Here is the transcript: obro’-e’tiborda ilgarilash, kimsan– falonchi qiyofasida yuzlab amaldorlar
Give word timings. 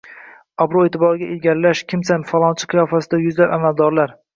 obro’-e’tiborda 0.65 1.29
ilgarilash, 1.35 1.85
kimsan– 1.95 2.27
falonchi 2.33 2.75
qiyofasida 2.77 3.25
yuzlab 3.31 3.61
amaldorlar 3.63 4.23